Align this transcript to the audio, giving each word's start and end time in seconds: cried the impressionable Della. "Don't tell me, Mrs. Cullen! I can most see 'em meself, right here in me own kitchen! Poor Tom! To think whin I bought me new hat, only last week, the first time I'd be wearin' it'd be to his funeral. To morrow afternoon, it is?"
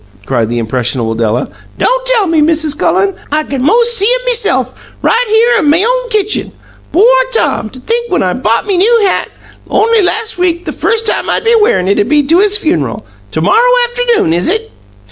cried 0.25 0.49
the 0.49 0.57
impressionable 0.57 1.13
Della. 1.13 1.47
"Don't 1.77 2.05
tell 2.07 2.25
me, 2.25 2.41
Mrs. 2.41 2.75
Cullen! 2.75 3.13
I 3.31 3.43
can 3.43 3.61
most 3.63 3.95
see 3.95 4.11
'em 4.11 4.25
meself, 4.25 4.73
right 5.03 5.25
here 5.27 5.63
in 5.63 5.69
me 5.69 5.85
own 5.85 6.09
kitchen! 6.09 6.53
Poor 6.91 7.15
Tom! 7.33 7.69
To 7.69 7.79
think 7.79 8.09
whin 8.09 8.23
I 8.23 8.33
bought 8.33 8.65
me 8.65 8.77
new 8.77 9.05
hat, 9.05 9.29
only 9.69 10.01
last 10.01 10.39
week, 10.39 10.65
the 10.65 10.71
first 10.73 11.05
time 11.05 11.29
I'd 11.29 11.43
be 11.43 11.53
wearin' 11.53 11.87
it'd 11.87 12.09
be 12.09 12.23
to 12.23 12.39
his 12.39 12.57
funeral. 12.57 13.05
To 13.33 13.41
morrow 13.41 13.73
afternoon, 13.89 14.33
it 14.33 14.37
is?" 14.47 14.61